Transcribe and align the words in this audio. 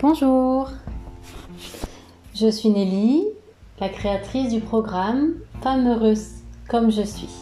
Bonjour, 0.00 0.68
je 2.32 2.46
suis 2.46 2.68
Nelly, 2.68 3.24
la 3.80 3.88
créatrice 3.88 4.52
du 4.52 4.60
programme 4.60 5.32
Femme 5.60 5.88
heureuse 5.88 6.44
comme 6.68 6.92
je 6.92 7.02
suis. 7.02 7.34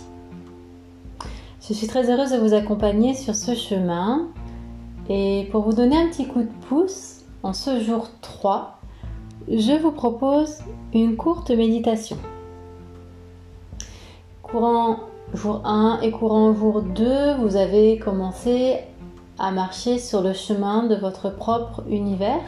Je 1.61 1.75
suis 1.75 1.87
très 1.87 2.11
heureuse 2.11 2.31
de 2.33 2.39
vous 2.39 2.55
accompagner 2.55 3.13
sur 3.13 3.35
ce 3.35 3.55
chemin 3.55 4.29
et 5.11 5.49
pour 5.53 5.65
vous 5.65 5.75
donner 5.75 5.99
un 5.99 6.09
petit 6.09 6.27
coup 6.27 6.41
de 6.41 6.67
pouce, 6.67 7.27
en 7.43 7.53
ce 7.53 7.79
jour 7.81 8.09
3, 8.23 8.81
je 9.51 9.79
vous 9.79 9.93
propose 9.93 10.61
une 10.95 11.15
courte 11.17 11.51
méditation. 11.51 12.17
Courant 14.43 15.01
jour 15.35 15.61
1 15.67 16.01
et 16.01 16.11
courant 16.11 16.55
jour 16.55 16.81
2, 16.81 17.35
vous 17.35 17.57
avez 17.57 17.99
commencé 17.99 18.79
à 19.39 19.51
marcher 19.51 19.99
sur 19.99 20.23
le 20.23 20.33
chemin 20.33 20.85
de 20.85 20.95
votre 20.95 21.31
propre 21.31 21.83
univers, 21.89 22.43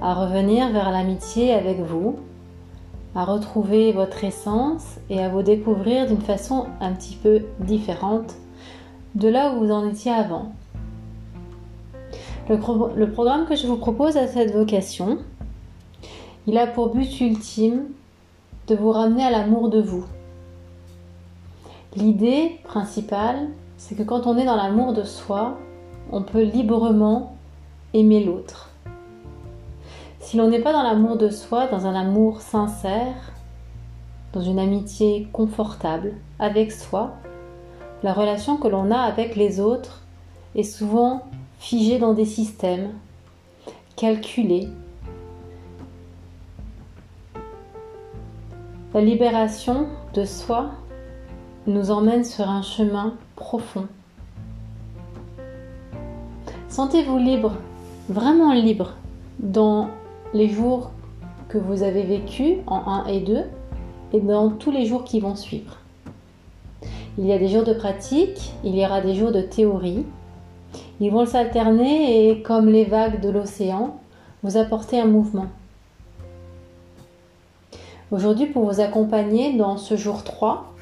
à 0.00 0.14
revenir 0.14 0.70
vers 0.70 0.90
l'amitié 0.90 1.52
avec 1.52 1.80
vous, 1.80 2.16
à 3.14 3.24
retrouver 3.24 3.92
votre 3.92 4.24
essence 4.24 4.98
et 5.10 5.22
à 5.22 5.28
vous 5.28 5.42
découvrir 5.42 6.06
d'une 6.06 6.20
façon 6.20 6.66
un 6.80 6.92
petit 6.92 7.16
peu 7.16 7.42
différente 7.60 8.34
de 9.14 9.28
là 9.28 9.52
où 9.52 9.60
vous 9.60 9.70
en 9.70 9.88
étiez 9.88 10.12
avant. 10.12 10.52
Le, 12.48 13.06
programme 13.06 13.46
que 13.46 13.54
je 13.54 13.66
vous 13.66 13.76
propose 13.76 14.16
a 14.16 14.26
cette 14.26 14.52
vocation. 14.52 15.18
Il 16.46 16.58
a 16.58 16.66
pour 16.66 16.94
but 16.94 17.20
ultime 17.20 17.84
de 18.66 18.74
vous 18.74 18.90
ramener 18.90 19.24
à 19.24 19.30
l'amour 19.30 19.68
de 19.68 19.80
vous. 19.80 20.04
L'idée 21.94 22.58
principale, 22.64 23.48
c'est 23.76 23.94
que 23.94 24.02
quand 24.02 24.26
on 24.26 24.36
est 24.36 24.44
dans 24.44 24.56
l'amour 24.56 24.92
de 24.92 25.04
soi, 25.04 25.58
on 26.12 26.22
peut 26.22 26.42
librement 26.42 27.36
aimer 27.94 28.22
l'autre. 28.22 28.68
Si 30.20 30.36
l'on 30.36 30.48
n'est 30.48 30.60
pas 30.60 30.72
dans 30.72 30.82
l'amour 30.82 31.16
de 31.16 31.30
soi, 31.30 31.66
dans 31.66 31.86
un 31.86 31.94
amour 31.94 32.42
sincère, 32.42 33.32
dans 34.34 34.42
une 34.42 34.58
amitié 34.58 35.26
confortable 35.32 36.12
avec 36.38 36.70
soi, 36.70 37.14
la 38.02 38.12
relation 38.12 38.58
que 38.58 38.68
l'on 38.68 38.90
a 38.90 38.98
avec 38.98 39.36
les 39.36 39.58
autres 39.58 40.02
est 40.54 40.62
souvent 40.62 41.22
figée 41.58 41.98
dans 41.98 42.12
des 42.12 42.26
systèmes, 42.26 42.90
calculée. 43.96 44.68
La 48.92 49.00
libération 49.00 49.86
de 50.12 50.26
soi 50.26 50.70
nous 51.66 51.90
emmène 51.90 52.24
sur 52.24 52.48
un 52.48 52.62
chemin 52.62 53.14
profond 53.34 53.86
Sentez-vous 56.72 57.18
libre, 57.18 57.52
vraiment 58.08 58.54
libre, 58.54 58.94
dans 59.40 59.88
les 60.32 60.48
jours 60.48 60.90
que 61.50 61.58
vous 61.58 61.82
avez 61.82 62.02
vécus 62.02 62.60
en 62.66 63.04
1 63.04 63.06
et 63.08 63.20
2 63.20 63.44
et 64.14 64.20
dans 64.20 64.48
tous 64.48 64.70
les 64.70 64.86
jours 64.86 65.04
qui 65.04 65.20
vont 65.20 65.36
suivre. 65.36 65.76
Il 67.18 67.26
y 67.26 67.32
a 67.34 67.38
des 67.38 67.48
jours 67.48 67.64
de 67.64 67.74
pratique, 67.74 68.54
il 68.64 68.74
y 68.74 68.86
aura 68.86 69.02
des 69.02 69.14
jours 69.14 69.32
de 69.32 69.42
théorie. 69.42 70.06
Ils 70.98 71.10
vont 71.10 71.26
s'alterner 71.26 72.30
et, 72.30 72.40
comme 72.40 72.70
les 72.70 72.86
vagues 72.86 73.20
de 73.20 73.28
l'océan, 73.28 74.00
vous 74.42 74.56
apporter 74.56 74.98
un 74.98 75.04
mouvement. 75.04 75.48
Aujourd'hui, 78.10 78.46
pour 78.46 78.64
vous 78.64 78.80
accompagner 78.80 79.58
dans 79.58 79.76
ce 79.76 79.94
jour 79.94 80.24
3, 80.24 80.72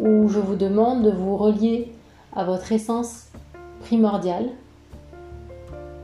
où 0.00 0.26
je 0.26 0.40
vous 0.40 0.56
demande 0.56 1.04
de 1.04 1.12
vous 1.12 1.36
relier 1.36 1.92
à 2.34 2.42
votre 2.42 2.72
essence 2.72 3.26
primordiale, 3.84 4.48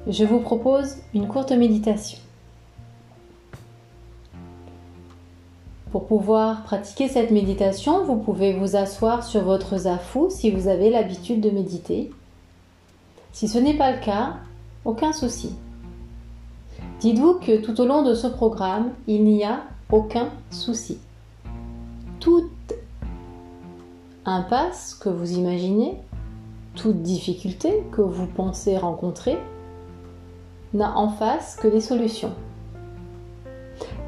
je 0.06 0.25
vous 0.25 0.41
propose 0.41 0.97
une 1.15 1.27
courte 1.27 1.53
méditation. 1.53 2.19
Pour 5.91 6.06
pouvoir 6.06 6.62
pratiquer 6.62 7.09
cette 7.09 7.31
méditation, 7.31 8.05
vous 8.05 8.17
pouvez 8.17 8.53
vous 8.53 8.77
asseoir 8.77 9.25
sur 9.25 9.43
votre 9.43 9.78
zafou 9.78 10.28
si 10.31 10.50
vous 10.50 10.69
avez 10.69 10.91
l'habitude 10.91 11.41
de 11.41 11.50
méditer. 11.50 12.11
Si 13.33 13.49
ce 13.49 13.59
n'est 13.59 13.77
pas 13.77 13.93
le 13.93 14.00
cas, 14.00 14.34
aucun 14.84 15.12
souci. 15.12 15.55
Dites-vous 17.00 17.34
que 17.34 17.56
tout 17.59 17.81
au 17.81 17.87
long 17.87 18.03
de 18.03 18.15
ce 18.15 18.27
programme, 18.27 18.91
il 19.06 19.25
n'y 19.25 19.44
a 19.44 19.62
aucun 19.91 20.31
souci. 20.50 20.99
Toute 22.21 22.50
impasse 24.25 24.94
que 24.94 25.09
vous 25.09 25.33
imaginez, 25.33 25.97
toute 26.75 27.03
difficulté 27.03 27.83
que 27.93 28.03
vous 28.03 28.27
pensez 28.27 28.77
rencontrer, 28.77 29.38
n'a 30.75 30.97
en 30.97 31.09
face 31.09 31.56
que 31.56 31.69
des 31.69 31.81
solutions. 31.81 32.32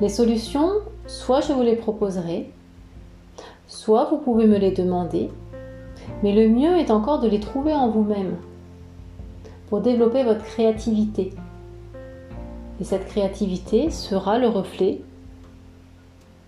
Les 0.01 0.09
solutions, 0.09 0.71
soit 1.07 1.41
je 1.41 1.53
vous 1.53 1.63
les 1.63 1.77
proposerai, 1.77 2.51
soit 3.67 4.05
vous 4.05 4.19
pouvez 4.19 4.47
me 4.47 4.59
les 4.59 4.71
demander, 4.71 5.31
mais 6.23 6.33
le 6.33 6.49
mieux 6.49 6.77
est 6.79 6.91
encore 6.91 7.21
de 7.21 7.29
les 7.29 7.41
trouver 7.41 7.73
en 7.73 7.91
vous-même 7.91 8.37
pour 9.69 9.81
développer 9.81 10.25
votre 10.25 10.45
créativité. 10.45 11.33
Et 12.81 12.85
cette 12.85 13.07
créativité 13.07 13.91
sera 13.91 14.39
le 14.39 14.49
reflet 14.49 15.01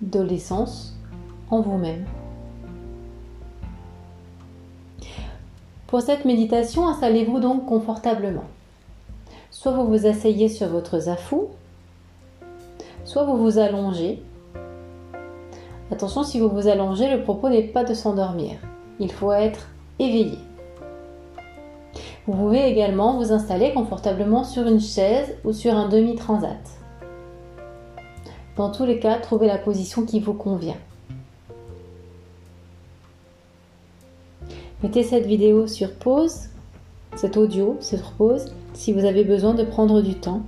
de 0.00 0.20
l'essence 0.20 0.96
en 1.50 1.60
vous-même. 1.60 2.04
Pour 5.88 6.02
cette 6.02 6.24
méditation, 6.24 6.86
installez-vous 6.86 7.40
donc 7.40 7.66
confortablement. 7.66 8.44
Soit 9.50 9.72
vous 9.72 9.86
vous 9.86 10.06
asseyez 10.06 10.48
sur 10.48 10.68
votre 10.68 11.00
zafou, 11.00 11.48
soit 13.04 13.24
vous 13.24 13.36
vous 13.36 13.58
allongez. 13.58 14.22
Attention, 15.90 16.22
si 16.22 16.38
vous 16.38 16.48
vous 16.48 16.68
allongez, 16.68 17.10
le 17.10 17.22
propos 17.22 17.48
n'est 17.48 17.64
pas 17.64 17.82
de 17.82 17.94
s'endormir. 17.94 18.58
Il 19.00 19.10
faut 19.10 19.32
être 19.32 19.68
éveillé. 19.98 20.38
Vous 22.26 22.34
pouvez 22.34 22.68
également 22.68 23.16
vous 23.16 23.32
installer 23.32 23.72
confortablement 23.72 24.44
sur 24.44 24.68
une 24.68 24.80
chaise 24.80 25.34
ou 25.44 25.52
sur 25.52 25.74
un 25.74 25.88
demi-transat. 25.88 26.60
Dans 28.56 28.70
tous 28.70 28.84
les 28.84 29.00
cas, 29.00 29.18
trouvez 29.18 29.48
la 29.48 29.58
position 29.58 30.04
qui 30.04 30.20
vous 30.20 30.34
convient. 30.34 30.76
Mettez 34.82 35.02
cette 35.02 35.26
vidéo 35.26 35.66
sur 35.66 35.92
pause, 35.92 36.50
cet 37.16 37.36
audio 37.36 37.76
sur 37.80 38.12
pause, 38.12 38.54
si 38.72 38.92
vous 38.92 39.04
avez 39.04 39.24
besoin 39.24 39.54
de 39.54 39.64
prendre 39.64 40.00
du 40.00 40.14
temps. 40.14 40.42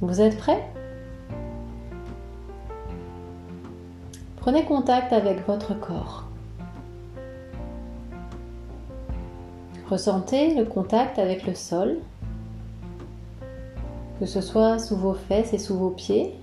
Vous 0.00 0.20
êtes 0.20 0.38
prêt 0.38 0.64
Prenez 4.36 4.64
contact 4.64 5.12
avec 5.12 5.46
votre 5.46 5.78
corps. 5.78 6.24
Ressentez 9.90 10.54
le 10.54 10.64
contact 10.64 11.18
avec 11.18 11.46
le 11.46 11.54
sol, 11.54 11.98
que 14.18 14.26
ce 14.26 14.40
soit 14.40 14.78
sous 14.78 14.96
vos 14.96 15.14
fesses 15.14 15.52
et 15.52 15.58
sous 15.58 15.76
vos 15.76 15.90
pieds, 15.90 16.34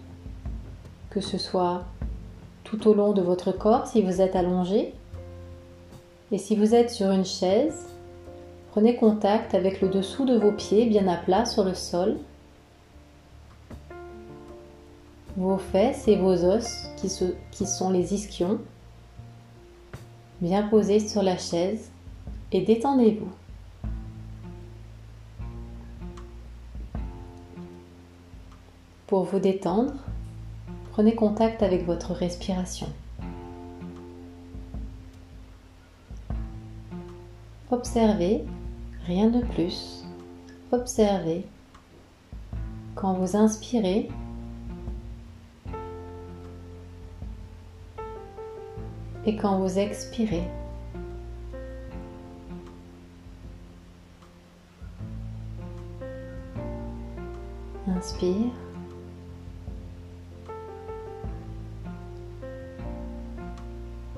que 1.09 1.21
ce 1.21 1.37
soit 1.37 1.85
tout 2.63 2.87
au 2.87 2.93
long 2.93 3.13
de 3.13 3.21
votre 3.21 3.51
corps 3.51 3.87
si 3.87 4.03
vous 4.03 4.21
êtes 4.21 4.35
allongé 4.35 4.93
et 6.31 6.37
si 6.37 6.55
vous 6.55 6.75
êtes 6.75 6.89
sur 6.89 7.11
une 7.11 7.25
chaise, 7.25 7.87
prenez 8.71 8.95
contact 8.95 9.55
avec 9.55 9.81
le 9.81 9.87
dessous 9.87 10.25
de 10.25 10.37
vos 10.37 10.51
pieds 10.51 10.85
bien 10.85 11.07
à 11.07 11.15
plat 11.15 11.45
sur 11.45 11.63
le 11.63 11.73
sol, 11.73 12.17
vos 15.37 15.57
fesses 15.57 16.07
et 16.07 16.17
vos 16.17 16.43
os 16.43 16.89
qui, 16.97 17.65
sont 17.65 17.91
les 17.91 18.13
ischions, 18.13 18.59
bien 20.41 20.67
posés 20.67 20.99
sur 20.99 21.23
la 21.23 21.37
chaise 21.37 21.91
et 22.51 22.61
détendez-vous. 22.61 23.31
Pour 29.05 29.23
vous 29.23 29.39
détendre, 29.39 29.93
prenez 30.91 31.15
contact 31.15 31.63
avec 31.63 31.85
votre 31.85 32.11
respiration. 32.11 32.87
Observez, 37.77 38.43
rien 39.05 39.29
de 39.29 39.39
plus. 39.39 40.03
Observez 40.71 41.45
quand 42.95 43.13
vous 43.13 43.37
inspirez 43.37 44.09
et 49.27 49.35
quand 49.35 49.59
vous 49.59 49.77
expirez. 49.77 50.41
Inspire. 57.87 58.53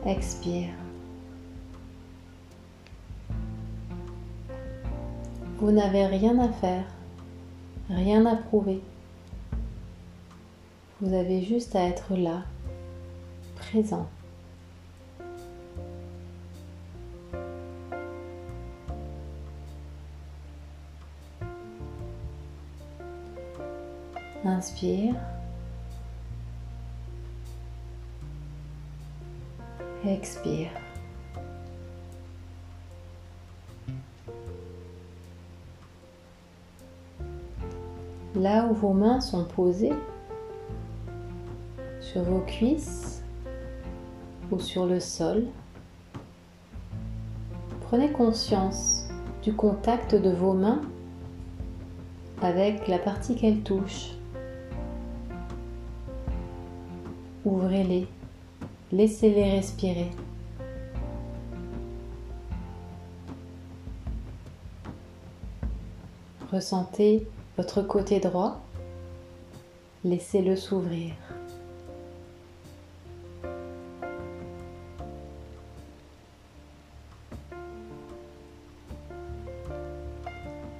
Expire. 0.06 0.70
Vous 5.62 5.72
n'avez 5.72 6.06
rien 6.06 6.40
à 6.40 6.48
faire, 6.48 6.86
rien 7.90 8.26
à 8.26 8.38
prouver. 8.38 8.82
Vous 11.02 11.14
avez 11.14 11.44
juste 11.44 11.76
à 11.76 11.84
être 11.84 12.16
là, 12.16 12.44
présent. 13.58 14.08
Inspire. 24.46 25.16
Expire. 30.06 30.70
Là 38.40 38.68
où 38.72 38.74
vos 38.74 38.94
mains 38.94 39.20
sont 39.20 39.44
posées, 39.44 39.92
sur 42.00 42.24
vos 42.24 42.40
cuisses 42.40 43.22
ou 44.50 44.60
sur 44.60 44.86
le 44.86 45.02
sol, 45.02 45.44
prenez 47.82 48.10
conscience 48.14 49.10
du 49.44 49.52
contact 49.52 50.16
de 50.16 50.30
vos 50.30 50.54
mains 50.54 50.80
avec 52.42 52.88
la 52.88 52.98
partie 52.98 53.36
qu'elles 53.36 53.60
touchent. 53.60 54.14
Ouvrez-les, 57.44 58.08
laissez-les 58.94 59.52
respirer. 59.52 60.12
Ressentez 66.54 67.28
votre 67.60 67.82
côté 67.82 68.22
droit, 68.22 68.62
laissez-le 70.06 70.56
s'ouvrir. 70.56 71.12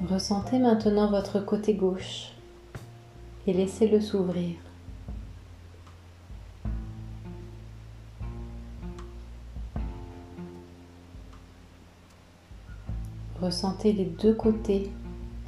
Ressentez 0.10 0.60
maintenant 0.60 1.12
votre 1.12 1.42
côté 1.42 1.74
gauche 1.74 2.32
et 3.46 3.52
laissez-le 3.52 4.00
s'ouvrir. 4.00 4.56
Ressentez 13.42 13.92
les 13.92 14.06
deux 14.06 14.34
côtés 14.34 14.90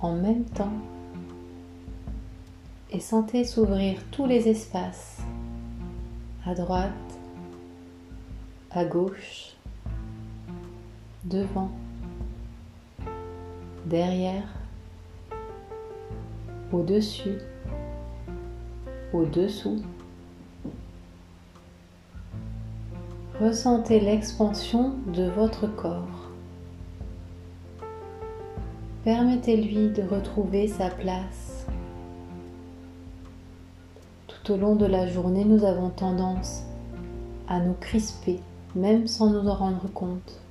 en 0.01 0.13
même 0.17 0.43
temps 0.43 0.73
et 2.91 2.99
sentez 2.99 3.43
s'ouvrir 3.43 3.97
tous 4.11 4.25
les 4.25 4.49
espaces 4.49 5.21
à 6.45 6.53
droite, 6.53 6.91
à 8.71 8.83
gauche, 8.83 9.55
devant, 11.23 11.71
derrière, 13.85 14.47
au-dessus, 16.71 17.37
au-dessous. 19.13 19.81
Ressentez 23.39 23.99
l'expansion 23.99 24.95
de 25.07 25.23
votre 25.29 25.67
corps. 25.67 26.29
Permettez-lui 29.03 29.89
de 29.89 30.03
retrouver 30.03 30.67
sa 30.67 30.89
place. 30.89 31.50
Tout 34.43 34.53
au 34.53 34.57
long 34.57 34.75
de 34.75 34.87
la 34.87 35.05
journée, 35.05 35.45
nous 35.45 35.65
avons 35.65 35.89
tendance 35.89 36.63
à 37.47 37.59
nous 37.59 37.75
crisper, 37.79 38.39
même 38.73 39.05
sans 39.05 39.29
nous 39.29 39.47
en 39.47 39.53
rendre 39.53 39.87
compte. 39.93 40.41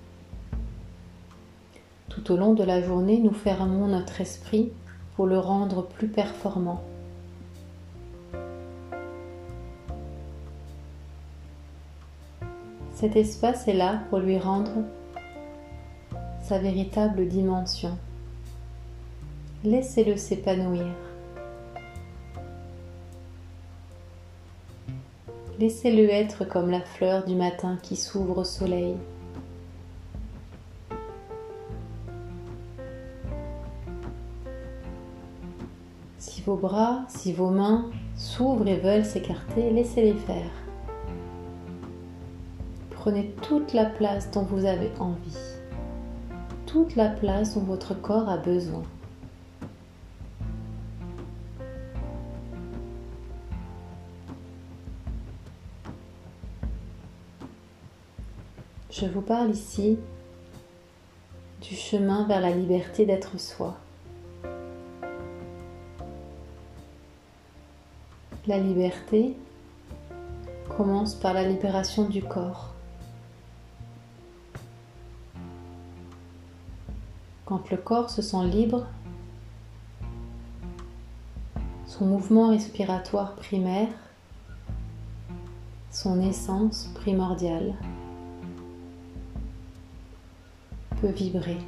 Tout 2.08 2.30
au 2.30 2.36
long 2.36 2.54
de 2.54 2.62
la 2.62 2.80
journée, 2.82 3.18
nous 3.18 3.32
fermons 3.32 3.88
notre 3.88 4.20
esprit 4.20 4.70
pour 5.16 5.26
le 5.26 5.40
rendre 5.40 5.82
plus 5.82 6.06
performant. 6.06 6.84
Cet 12.94 13.16
espace 13.16 13.66
est 13.66 13.74
là 13.74 14.02
pour 14.08 14.20
lui 14.20 14.38
rendre 14.38 14.84
sa 16.42 16.60
véritable 16.60 17.26
dimension. 17.26 17.98
Laissez-le 19.64 20.16
s'épanouir. 20.16 21.09
Laissez-le 25.60 26.08
être 26.08 26.46
comme 26.46 26.70
la 26.70 26.80
fleur 26.80 27.26
du 27.26 27.34
matin 27.34 27.76
qui 27.82 27.94
s'ouvre 27.94 28.38
au 28.38 28.44
soleil. 28.44 28.96
Si 36.16 36.40
vos 36.40 36.56
bras, 36.56 37.04
si 37.08 37.34
vos 37.34 37.50
mains 37.50 37.90
s'ouvrent 38.16 38.68
et 38.68 38.78
veulent 38.78 39.04
s'écarter, 39.04 39.70
laissez-les 39.70 40.14
faire. 40.14 40.50
Prenez 42.92 43.34
toute 43.42 43.74
la 43.74 43.84
place 43.84 44.30
dont 44.30 44.44
vous 44.44 44.64
avez 44.64 44.90
envie, 44.98 45.36
toute 46.64 46.96
la 46.96 47.10
place 47.10 47.54
dont 47.54 47.64
votre 47.64 47.92
corps 48.00 48.30
a 48.30 48.38
besoin. 48.38 48.84
Je 59.00 59.06
vous 59.06 59.22
parle 59.22 59.52
ici 59.52 59.98
du 61.62 61.74
chemin 61.74 62.26
vers 62.26 62.42
la 62.42 62.50
liberté 62.50 63.06
d'être 63.06 63.40
soi. 63.40 63.74
La 68.46 68.58
liberté 68.58 69.34
commence 70.76 71.14
par 71.14 71.32
la 71.32 71.48
libération 71.48 72.10
du 72.10 72.22
corps. 72.22 72.74
Quand 77.46 77.70
le 77.70 77.78
corps 77.78 78.10
se 78.10 78.20
sent 78.20 78.44
libre, 78.44 78.86
son 81.86 82.04
mouvement 82.04 82.50
respiratoire 82.50 83.34
primaire, 83.36 83.88
son 85.90 86.20
essence 86.20 86.90
primordiale 86.96 87.74
vibrer. 91.08 91.58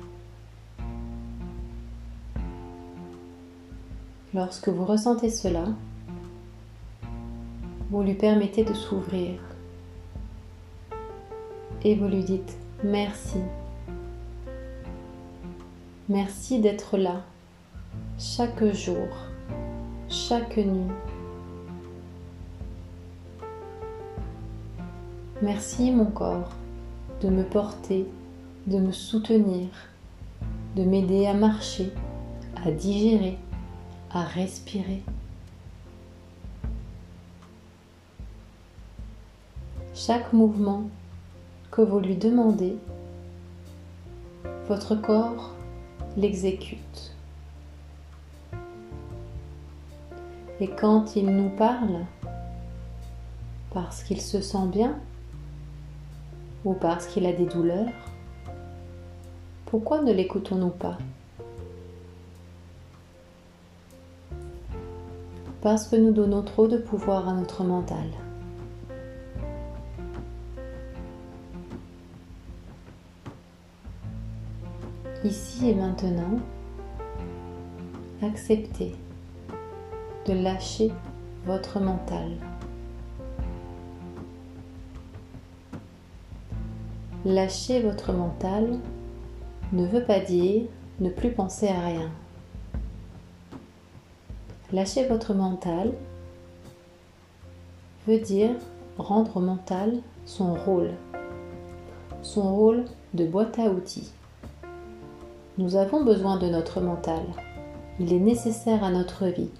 Lorsque 4.35 4.69
vous 4.69 4.85
ressentez 4.85 5.31
cela, 5.31 5.65
vous 7.91 8.03
lui 8.03 8.15
permettez 8.15 8.65
de 8.65 8.73
s'ouvrir 8.73 9.39
et 11.85 11.95
vous 11.95 12.09
lui 12.09 12.25
dites 12.25 12.57
merci. 12.83 13.39
Merci 16.09 16.61
d'être 16.61 16.97
là 16.97 17.23
chaque 18.19 18.65
jour, 18.73 19.09
chaque 20.09 20.57
nuit. 20.57 20.93
Merci 25.43 25.91
mon 25.91 26.07
corps 26.07 26.51
de 27.21 27.29
me 27.29 27.43
porter 27.43 28.07
de 28.66 28.78
me 28.78 28.92
soutenir, 28.92 29.69
de 30.76 30.85
m'aider 30.85 31.26
à 31.26 31.35
marcher, 31.35 31.92
à 32.64 32.71
digérer, 32.71 33.38
à 34.11 34.23
respirer. 34.23 35.02
Chaque 39.95 40.33
mouvement 40.33 40.85
que 41.71 41.83
vous 41.83 42.00
lui 42.00 42.16
demandez, 42.16 42.76
votre 44.69 44.95
corps 44.95 45.50
l'exécute. 46.16 47.14
Et 50.61 50.69
quand 50.69 51.16
il 51.16 51.26
nous 51.26 51.50
parle, 51.50 52.04
parce 53.73 54.02
qu'il 54.04 54.21
se 54.21 54.40
sent 54.40 54.66
bien 54.66 54.99
ou 56.64 56.75
parce 56.75 57.07
qu'il 57.07 57.26
a 57.26 57.33
des 57.33 57.47
douleurs, 57.47 58.12
pourquoi 59.73 60.02
ne 60.02 60.12
l'écoutons-nous 60.12 60.69
pas? 60.69 60.99
Parce 65.62 65.88
que 65.88 65.97
nous 65.97 66.12
donnons 66.12 66.43
trop 66.43 66.69
de 66.69 66.76
pouvoir 66.76 67.26
à 67.26 67.33
notre 67.33 67.64
mental. 67.64 68.05
Ici 75.25 75.71
et 75.71 75.75
maintenant, 75.75 76.38
accepter 78.21 78.95
de 80.26 80.35
lâcher 80.35 80.93
votre 81.47 81.81
mental. 81.81 82.33
Lâcher 87.25 87.81
votre 87.81 88.12
mental 88.12 88.79
ne 89.73 89.87
veut 89.87 90.05
pas 90.05 90.21
dire 90.21 90.64
ne 91.00 91.09
plus 91.09 91.31
penser 91.31 91.69
à 91.69 91.81
rien. 91.81 92.11
Lâcher 94.73 95.07
votre 95.09 95.35
mental 95.35 95.93
veut 98.07 98.19
dire 98.19 98.50
rendre 98.99 99.38
au 99.38 99.41
mental 99.41 99.99
son 100.26 100.55
rôle, 100.55 100.91
son 102.23 102.55
rôle 102.55 102.85
de 103.14 103.25
boîte 103.25 103.59
à 103.59 103.71
outils. 103.71 104.11
Nous 105.59 105.76
avons 105.76 106.05
besoin 106.05 106.38
de 106.38 106.49
notre 106.49 106.81
mental. 106.81 107.23
Il 107.99 108.12
est 108.12 108.19
nécessaire 108.19 108.85
à 108.85 108.91
notre 108.91 109.26
vie. 109.26 109.50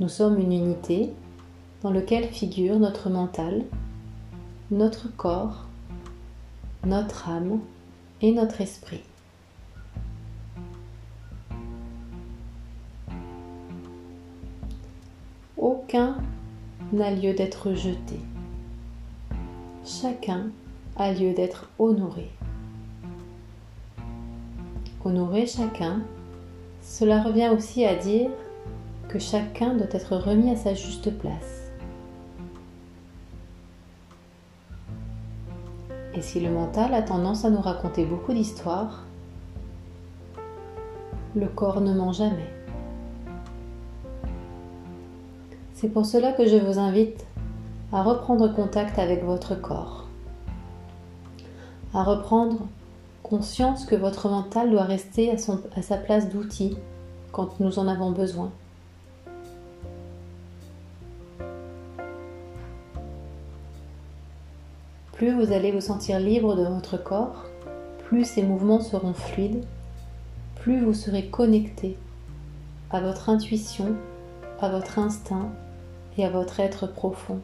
Nous 0.00 0.08
sommes 0.08 0.38
une 0.38 0.52
unité 0.52 1.12
dans 1.82 1.90
laquelle 1.90 2.28
figure 2.28 2.78
notre 2.78 3.10
mental, 3.10 3.64
notre 4.70 5.14
corps, 5.16 5.64
notre 6.84 7.28
âme 7.28 7.60
et 8.20 8.32
notre 8.32 8.60
esprit. 8.60 9.02
Aucun 15.56 16.16
n'a 16.92 17.10
lieu 17.10 17.34
d'être 17.34 17.74
jeté. 17.74 18.20
Chacun 19.84 20.50
a 20.96 21.12
lieu 21.12 21.32
d'être 21.32 21.68
honoré. 21.78 22.30
Honorer 25.04 25.46
chacun, 25.46 26.02
cela 26.82 27.22
revient 27.22 27.48
aussi 27.48 27.84
à 27.84 27.94
dire 27.94 28.30
que 29.08 29.18
chacun 29.18 29.74
doit 29.74 29.86
être 29.92 30.16
remis 30.16 30.50
à 30.50 30.56
sa 30.56 30.74
juste 30.74 31.16
place. 31.18 31.67
Et 36.18 36.20
si 36.20 36.40
le 36.40 36.50
mental 36.50 36.94
a 36.94 37.02
tendance 37.02 37.44
à 37.44 37.50
nous 37.50 37.60
raconter 37.60 38.04
beaucoup 38.04 38.32
d'histoires, 38.32 39.04
le 41.36 41.46
corps 41.46 41.80
ne 41.80 41.94
ment 41.94 42.12
jamais. 42.12 42.50
C'est 45.74 45.90
pour 45.90 46.04
cela 46.04 46.32
que 46.32 46.44
je 46.44 46.56
vous 46.56 46.80
invite 46.80 47.24
à 47.92 48.02
reprendre 48.02 48.52
contact 48.52 48.98
avec 48.98 49.22
votre 49.22 49.54
corps, 49.54 50.08
à 51.94 52.02
reprendre 52.02 52.66
conscience 53.22 53.84
que 53.84 53.94
votre 53.94 54.28
mental 54.28 54.72
doit 54.72 54.82
rester 54.82 55.30
à, 55.30 55.82
sa 55.82 55.96
place 55.98 56.30
d'outil 56.30 56.76
quand 57.30 57.60
nous 57.60 57.78
en 57.78 57.86
avons 57.86 58.10
besoin. 58.10 58.50
Plus 65.18 65.34
vous 65.34 65.52
allez 65.52 65.72
vous 65.72 65.80
sentir 65.80 66.20
libre 66.20 66.54
de 66.54 66.62
votre 66.62 66.96
corps, 66.96 67.46
plus 68.04 68.24
ces 68.24 68.44
mouvements 68.44 68.78
seront 68.78 69.14
fluides, 69.14 69.64
plus 70.54 70.80
vous 70.80 70.94
serez 70.94 71.26
connecté 71.26 71.98
à 72.92 73.00
votre 73.00 73.28
intuition, 73.28 73.96
à 74.60 74.68
votre 74.68 75.00
instinct 75.00 75.50
et 76.16 76.24
à 76.24 76.30
votre 76.30 76.60
être 76.60 76.86
profond. 76.86 77.40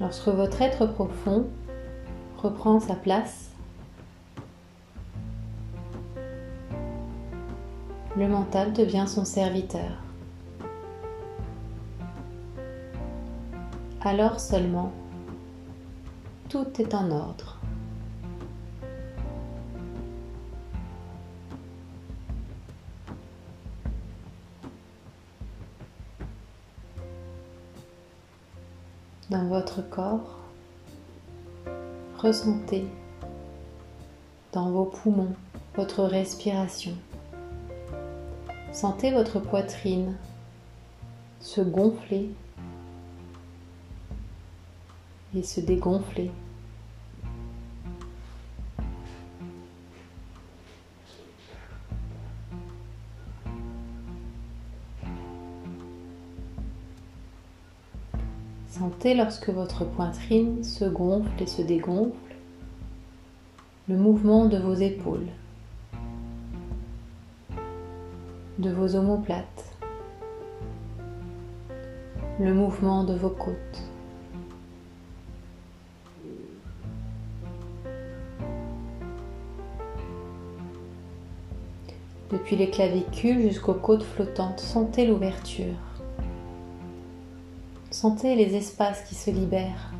Lorsque 0.00 0.28
votre 0.28 0.62
être 0.62 0.86
profond 0.86 1.46
reprend 2.40 2.78
sa 2.78 2.94
place, 2.94 3.50
le 8.16 8.28
mental 8.28 8.72
devient 8.72 9.06
son 9.08 9.24
serviteur. 9.24 9.90
Alors 14.02 14.38
seulement, 14.38 14.92
tout 16.48 16.66
est 16.78 16.94
en 16.94 17.10
ordre. 17.10 17.58
Dans 29.30 29.46
votre 29.46 29.82
corps, 29.88 30.38
ressentez 32.18 32.86
dans 34.52 34.70
vos 34.70 34.84
poumons 34.84 35.34
votre 35.74 36.04
respiration. 36.04 36.92
Sentez 38.74 39.12
votre 39.12 39.38
poitrine 39.38 40.16
se 41.38 41.60
gonfler 41.60 42.30
et 45.32 45.44
se 45.44 45.60
dégonfler. 45.60 46.32
Sentez 58.68 59.14
lorsque 59.14 59.50
votre 59.50 59.84
poitrine 59.84 60.64
se 60.64 60.84
gonfle 60.84 61.30
et 61.40 61.46
se 61.46 61.62
dégonfle 61.62 62.12
le 63.88 63.96
mouvement 63.96 64.46
de 64.46 64.58
vos 64.58 64.74
épaules. 64.74 65.28
De 68.58 68.70
vos 68.70 68.94
omoplates, 68.94 69.64
le 72.38 72.54
mouvement 72.54 73.04
de 73.04 73.14
vos 73.14 73.30
côtes. 73.30 73.82
Depuis 82.30 82.56
les 82.56 82.70
clavicules 82.70 83.42
jusqu'aux 83.42 83.74
côtes 83.74 84.02
flottantes, 84.02 84.60
sentez 84.60 85.06
l'ouverture. 85.06 85.76
Sentez 87.90 88.34
les 88.34 88.56
espaces 88.56 89.02
qui 89.08 89.14
se 89.14 89.30
libèrent. 89.30 89.93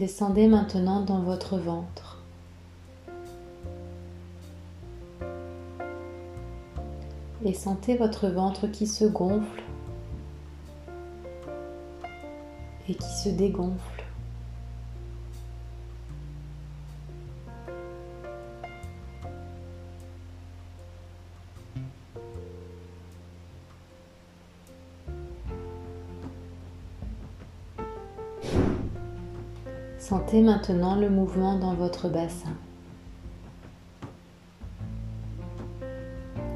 Descendez 0.00 0.46
maintenant 0.46 1.02
dans 1.02 1.20
votre 1.20 1.58
ventre. 1.58 2.22
Et 7.44 7.52
sentez 7.52 7.98
votre 7.98 8.28
ventre 8.28 8.66
qui 8.66 8.86
se 8.86 9.04
gonfle 9.04 9.62
et 12.88 12.94
qui 12.94 13.12
se 13.22 13.28
dégonfle. 13.28 13.99
Maintenant 30.32 30.94
le 30.94 31.10
mouvement 31.10 31.58
dans 31.58 31.74
votre 31.74 32.08
bassin. 32.08 32.52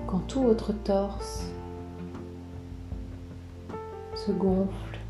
Quand 0.07 0.21
tout 0.29 0.43
votre 0.43 0.73
torse 0.73 1.51
se 4.15 4.31
gonfle, 4.31 5.01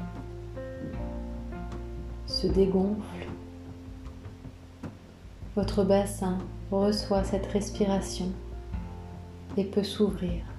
se 2.26 2.46
dégonfle, 2.46 3.28
votre 5.54 5.84
bassin 5.84 6.38
reçoit 6.72 7.22
cette 7.22 7.46
respiration 7.46 8.32
et 9.58 9.64
peut 9.64 9.84
s'ouvrir. 9.84 10.53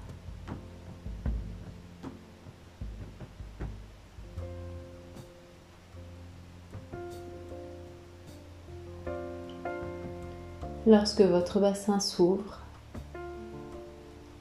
Lorsque 10.87 11.21
votre 11.21 11.59
bassin 11.59 11.99
s'ouvre, 11.99 12.59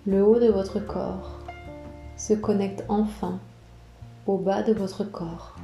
le 0.07 0.23
haut 0.23 0.39
de 0.39 0.49
votre 0.49 0.79
corps 0.79 1.41
se 2.19 2.35
connecte 2.35 2.85
enfin 2.91 3.41
au 4.27 4.37
bas 4.37 4.63
de 4.63 4.75
votre 4.75 5.05
corps 5.05 5.57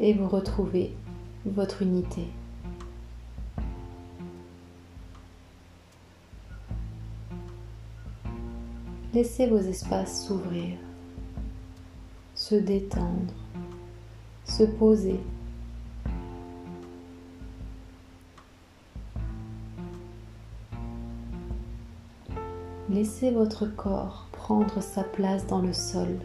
et 0.00 0.14
vous 0.14 0.26
retrouvez 0.26 0.96
votre 1.44 1.82
unité. 1.82 2.26
Laissez 9.12 9.46
vos 9.48 9.58
espaces 9.58 10.26
s'ouvrir, 10.26 10.78
se 12.34 12.54
détendre, 12.54 13.34
se 14.46 14.64
poser. 14.64 15.20
Laissez 22.94 23.32
votre 23.32 23.66
corps 23.66 24.28
prendre 24.30 24.80
sa 24.80 25.02
place 25.02 25.44
dans 25.48 25.60
le 25.60 25.72
sol. 25.72 26.16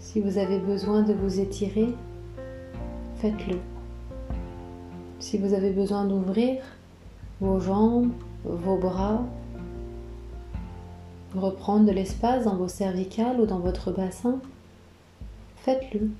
Si 0.00 0.20
vous 0.20 0.36
avez 0.38 0.58
besoin 0.58 1.02
de 1.02 1.12
vous 1.12 1.38
étirer, 1.38 1.94
faites-le. 3.18 3.58
Si 5.20 5.38
vous 5.38 5.54
avez 5.54 5.70
besoin 5.70 6.06
d'ouvrir 6.06 6.60
vos 7.40 7.60
jambes, 7.60 8.10
vos 8.42 8.78
bras, 8.78 9.22
reprendre 11.36 11.86
de 11.86 11.92
l'espace 11.92 12.46
dans 12.46 12.56
vos 12.56 12.66
cervicales 12.66 13.40
ou 13.40 13.46
dans 13.46 13.60
votre 13.60 13.92
bassin, 13.92 14.40
faites-le. 15.66 16.10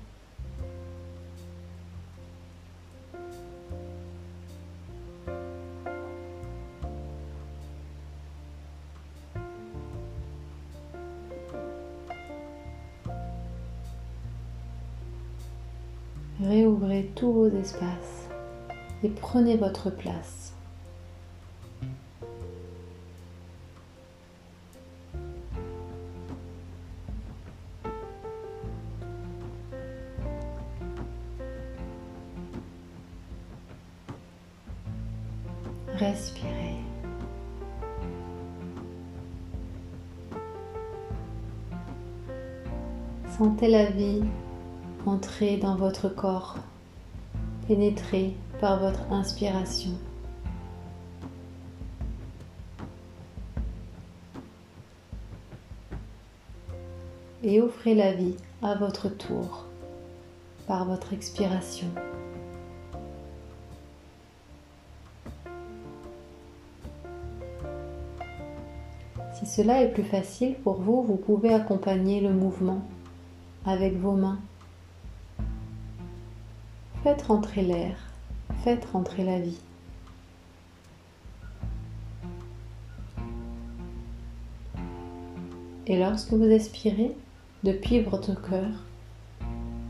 Réouvrez 16.43 17.09
tous 17.15 17.31
vos 17.31 17.47
espaces 17.47 18.27
et 19.03 19.09
prenez 19.09 19.55
votre 19.55 19.89
place. 19.89 20.56
Sentez 43.57 43.71
la 43.71 43.85
vie 43.85 44.21
entrer 45.07 45.57
dans 45.57 45.75
votre 45.75 46.09
corps, 46.09 46.57
pénétrer 47.67 48.35
par 48.61 48.79
votre 48.79 49.11
inspiration. 49.11 49.93
Et 57.41 57.59
offrez 57.59 57.95
la 57.95 58.13
vie 58.13 58.35
à 58.61 58.75
votre 58.75 59.09
tour 59.09 59.65
par 60.67 60.85
votre 60.85 61.13
expiration. 61.13 61.87
Si 69.33 69.47
cela 69.47 69.81
est 69.81 69.91
plus 69.91 70.03
facile 70.03 70.53
pour 70.63 70.75
vous, 70.75 71.01
vous 71.01 71.17
pouvez 71.17 71.51
accompagner 71.55 72.21
le 72.21 72.33
mouvement 72.33 72.83
avec 73.67 73.97
vos 73.97 74.13
mains 74.13 74.39
Faites 77.03 77.21
rentrer 77.23 77.61
l'air, 77.61 77.95
faites 78.63 78.85
rentrer 78.85 79.23
la 79.23 79.39
vie. 79.39 79.59
Et 85.85 85.97
lorsque 85.99 86.33
vous 86.33 86.49
expirez, 86.49 87.15
depuis 87.63 88.01
votre 88.01 88.41
cœur, 88.41 88.71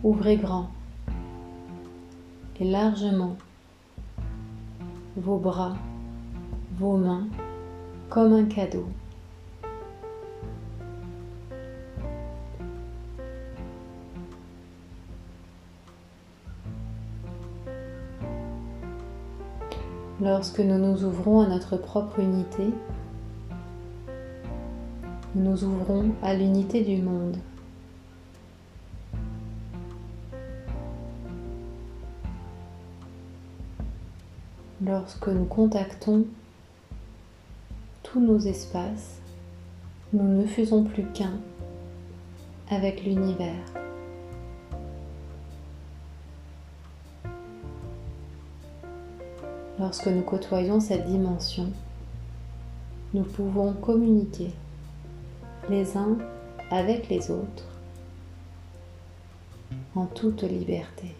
ouvrez 0.03 0.37
grand 0.37 0.69
et 2.59 2.65
largement 2.65 3.37
vos 5.15 5.37
bras, 5.37 5.75
vos 6.77 6.97
mains 6.97 7.27
comme 8.09 8.33
un 8.33 8.45
cadeau. 8.45 8.87
Lorsque 20.19 20.59
nous 20.59 20.79
nous 20.79 21.03
ouvrons 21.03 21.41
à 21.41 21.47
notre 21.47 21.77
propre 21.77 22.19
unité, 22.19 22.73
nous 25.35 25.51
nous 25.51 25.63
ouvrons 25.63 26.09
à 26.23 26.33
l'unité 26.33 26.83
du 26.83 27.03
monde. 27.03 27.37
Lorsque 34.83 35.27
nous 35.27 35.45
contactons 35.45 36.25
tous 38.01 38.19
nos 38.19 38.39
espaces, 38.39 39.21
nous 40.13 40.41
ne 40.41 40.47
faisons 40.47 40.83
plus 40.83 41.05
qu'un 41.13 41.33
avec 42.71 43.03
l'univers. 43.03 43.86
Lorsque 49.87 50.07
nous 50.07 50.21
côtoyons 50.21 50.81
cette 50.81 51.05
dimension, 51.05 51.71
nous 53.13 53.23
pouvons 53.23 53.71
communiquer 53.71 54.51
les 55.69 55.95
uns 55.95 56.17
avec 56.69 57.07
les 57.07 57.31
autres 57.31 57.63
en 59.95 60.05
toute 60.07 60.43
liberté. 60.43 61.15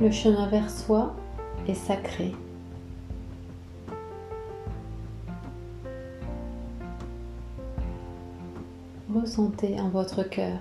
Le 0.00 0.10
chemin 0.10 0.48
vers 0.48 0.68
soi 0.68 1.14
est 1.68 1.74
sacré. 1.74 2.32
Ressentez 9.34 9.80
en 9.80 9.88
votre 9.88 10.22
cœur. 10.22 10.60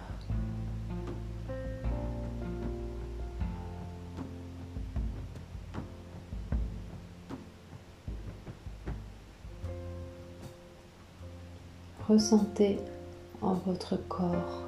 Ressentez 12.10 12.80
en 13.44 13.54
votre 13.54 13.96
corps. 14.08 14.64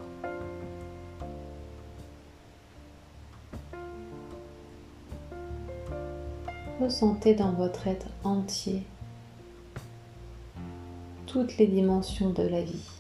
Ressentez 6.80 7.34
dans 7.34 7.54
votre 7.54 7.88
être 7.88 8.06
entier 8.24 8.84
toutes 11.26 11.58
les 11.58 11.66
dimensions 11.66 12.30
de 12.30 12.44
la 12.44 12.62
vie. 12.62 12.95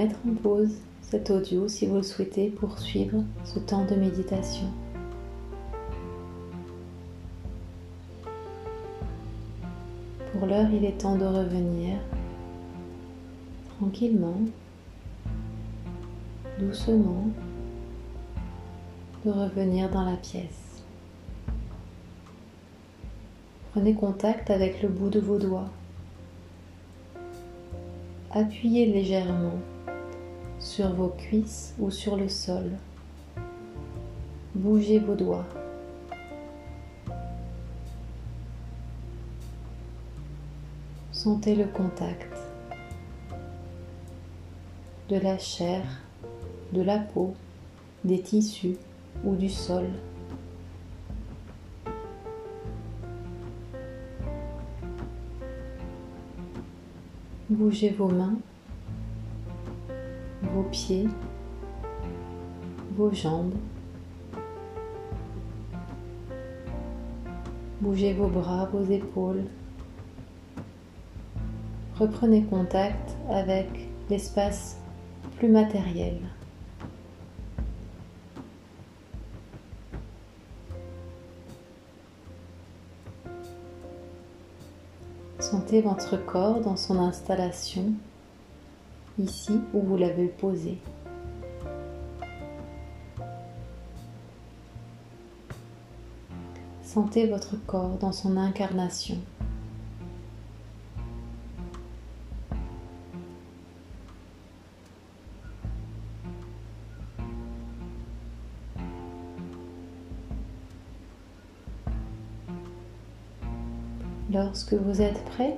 Mettre 0.00 0.16
en 0.26 0.34
pause 0.34 0.76
cet 1.02 1.28
audio 1.28 1.68
si 1.68 1.86
vous 1.86 1.96
le 1.96 2.02
souhaitez 2.02 2.48
pour 2.48 2.78
suivre 2.78 3.22
ce 3.44 3.58
temps 3.58 3.84
de 3.84 3.94
méditation. 3.94 4.64
Pour 10.32 10.46
l'heure, 10.46 10.70
il 10.72 10.86
est 10.86 10.96
temps 10.96 11.16
de 11.16 11.26
revenir 11.26 11.98
tranquillement, 13.76 14.40
doucement, 16.58 17.26
de 19.26 19.30
revenir 19.30 19.90
dans 19.90 20.06
la 20.06 20.16
pièce. 20.16 20.82
Prenez 23.72 23.92
contact 23.92 24.48
avec 24.48 24.80
le 24.80 24.88
bout 24.88 25.10
de 25.10 25.20
vos 25.20 25.38
doigts. 25.38 25.68
Appuyez 28.30 28.86
légèrement 28.86 29.58
sur 30.60 30.92
vos 30.92 31.08
cuisses 31.08 31.74
ou 31.78 31.90
sur 31.90 32.16
le 32.16 32.28
sol. 32.28 32.70
Bougez 34.54 34.98
vos 34.98 35.14
doigts. 35.14 35.46
Sentez 41.12 41.54
le 41.54 41.66
contact 41.66 42.36
de 45.08 45.16
la 45.16 45.38
chair, 45.38 45.82
de 46.72 46.82
la 46.82 46.98
peau, 46.98 47.34
des 48.04 48.20
tissus 48.20 48.76
ou 49.24 49.34
du 49.34 49.48
sol. 49.48 49.86
Bougez 57.48 57.90
vos 57.90 58.08
mains, 58.08 58.38
vos 60.60 60.68
pieds, 60.68 61.08
vos 62.96 63.12
jambes. 63.12 63.54
Bougez 67.80 68.12
vos 68.12 68.28
bras, 68.28 68.66
vos 68.66 68.84
épaules. 68.90 69.44
Reprenez 71.98 72.44
contact 72.44 73.16
avec 73.30 73.68
l'espace 74.10 74.78
plus 75.38 75.48
matériel. 75.48 76.18
Sentez 85.38 85.80
votre 85.80 86.16
corps 86.18 86.60
dans 86.60 86.76
son 86.76 86.98
installation, 86.98 87.94
ici 89.20 89.60
où 89.74 89.80
vous 89.80 89.96
l'avez 89.96 90.26
posé. 90.26 90.78
Sentez 96.82 97.28
votre 97.28 97.54
corps 97.66 97.98
dans 97.98 98.10
son 98.10 98.36
incarnation. 98.36 99.16
Lorsque 114.32 114.74
vous 114.74 115.00
êtes 115.00 115.24
prêt, 115.26 115.56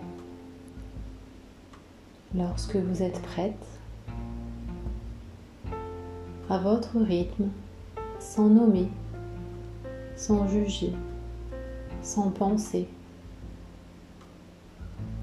lorsque 2.35 2.77
vous 2.77 3.03
êtes 3.03 3.21
prête, 3.23 3.67
à 6.49 6.59
votre 6.59 6.99
rythme, 6.99 7.49
sans 8.19 8.49
nommer, 8.49 8.89
sans 10.17 10.47
juger, 10.49 10.93
sans 12.03 12.31
penser, 12.31 12.89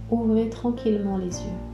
ouvrez 0.10 0.50
tranquillement 0.50 1.18
les 1.18 1.26
yeux. 1.26 1.69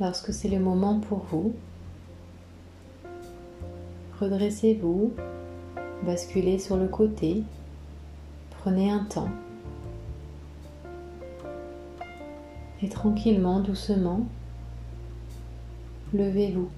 Lorsque 0.00 0.32
c'est 0.32 0.48
le 0.48 0.58
moment 0.58 0.98
pour 0.98 1.18
vous, 1.30 1.52
redressez-vous, 4.18 5.12
basculez 6.06 6.58
sur 6.58 6.78
le 6.78 6.88
côté, 6.88 7.42
prenez 8.62 8.90
un 8.90 9.04
temps 9.04 9.28
et 12.82 12.88
tranquillement, 12.88 13.60
doucement, 13.60 14.26
levez-vous. 16.14 16.70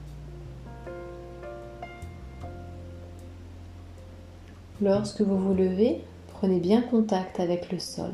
Lorsque 4.80 5.20
vous 5.20 5.38
vous 5.38 5.54
levez, 5.54 6.02
prenez 6.32 6.58
bien 6.58 6.82
contact 6.82 7.38
avec 7.38 7.70
le 7.70 7.78
sol. 7.78 8.10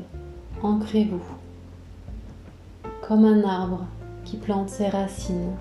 Ancrez-vous 0.61 1.23
comme 3.01 3.25
un 3.25 3.43
arbre 3.43 3.87
qui 4.29 4.37
plante 4.37 4.69
ses 4.69 4.89
racines. 4.89 5.55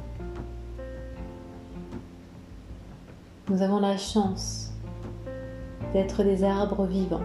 Nous 3.49 3.63
avons 3.63 3.81
la 3.81 3.97
chance 3.97 4.75
d'être 5.95 6.23
des 6.23 6.45
arbres 6.45 6.85
vivants. 6.85 7.25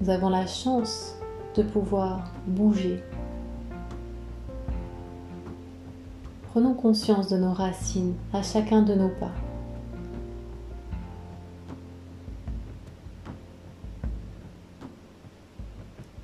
Nous 0.00 0.08
avons 0.08 0.30
la 0.30 0.46
chance 0.46 1.18
de 1.56 1.62
pouvoir 1.62 2.32
bouger. 2.46 3.04
Prenons 6.52 6.72
conscience 6.72 7.28
de 7.28 7.36
nos 7.36 7.52
racines 7.52 8.14
à 8.32 8.42
chacun 8.42 8.80
de 8.80 8.94
nos 8.94 9.10
pas. 9.10 9.32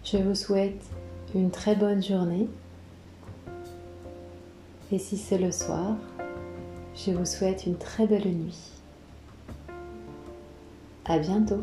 Je 0.05 0.17
vous 0.17 0.35
souhaite 0.35 0.87
une 1.35 1.51
très 1.51 1.77
bonne 1.77 2.03
journée 2.03 2.49
et 4.93 4.99
si 4.99 5.17
c'est 5.17 5.39
le 5.39 5.51
soir, 5.51 5.97
je 6.95 7.13
vous 7.13 7.25
souhaite 7.25 7.65
une 7.65 7.79
très 7.79 8.07
belle 8.07 8.29
nuit. 8.29 8.59
À 11.07 11.19
bientôt! 11.19 11.63